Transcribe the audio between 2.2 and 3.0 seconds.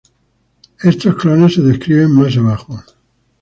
abajo.